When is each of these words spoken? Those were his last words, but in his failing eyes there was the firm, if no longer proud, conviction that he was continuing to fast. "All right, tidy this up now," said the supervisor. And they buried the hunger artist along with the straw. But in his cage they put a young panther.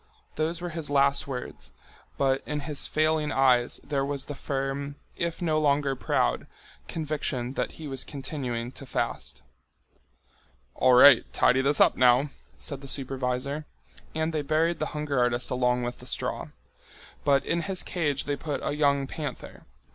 Those 0.35 0.61
were 0.61 0.69
his 0.71 0.89
last 0.89 1.27
words, 1.27 1.73
but 2.17 2.41
in 2.47 2.61
his 2.61 2.87
failing 2.87 3.31
eyes 3.31 3.79
there 3.83 4.03
was 4.03 4.25
the 4.25 4.33
firm, 4.33 4.95
if 5.15 5.43
no 5.43 5.59
longer 5.59 5.95
proud, 5.95 6.47
conviction 6.87 7.53
that 7.53 7.73
he 7.73 7.87
was 7.87 8.03
continuing 8.03 8.71
to 8.71 8.87
fast. 8.87 9.43
"All 10.73 10.95
right, 10.95 11.23
tidy 11.33 11.61
this 11.61 11.79
up 11.79 11.95
now," 11.95 12.31
said 12.57 12.81
the 12.81 12.87
supervisor. 12.87 13.67
And 14.15 14.33
they 14.33 14.41
buried 14.41 14.79
the 14.79 14.87
hunger 14.97 15.19
artist 15.19 15.51
along 15.51 15.83
with 15.83 15.99
the 15.99 16.07
straw. 16.07 16.47
But 17.23 17.45
in 17.45 17.61
his 17.61 17.83
cage 17.83 18.23
they 18.23 18.35
put 18.35 18.61
a 18.63 18.75
young 18.75 19.05
panther. 19.05 19.67